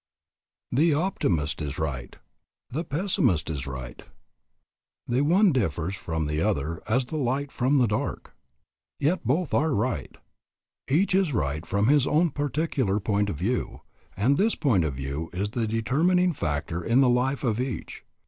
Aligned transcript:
The 0.71 0.95
optimist 0.95 1.61
is 1.61 1.77
right. 1.77 2.15
The 2.71 2.83
pessimist 2.83 3.51
is 3.51 3.67
right. 3.67 4.01
The 5.05 5.21
one 5.21 5.51
differs 5.51 5.95
from 5.95 6.25
the 6.25 6.41
other 6.41 6.81
as 6.87 7.05
the 7.05 7.17
light 7.17 7.51
from 7.51 7.77
the 7.77 7.85
dark. 7.85 8.33
Yet 8.99 9.23
both 9.23 9.53
are 9.53 9.75
right. 9.75 10.17
Each 10.89 11.13
is 11.13 11.33
right 11.35 11.63
from 11.67 11.85
his 11.87 12.07
own 12.07 12.31
particular 12.31 12.99
point 12.99 13.29
of 13.29 13.35
view, 13.35 13.81
and 14.17 14.37
this 14.37 14.55
point 14.55 14.85
of 14.85 14.95
view 14.95 15.29
is 15.33 15.51
the 15.51 15.67
determining 15.67 16.33
factor 16.33 16.83
in 16.83 17.01
the 17.01 17.07
life 17.07 17.43
of 17.43 17.59
each. 17.61 18.03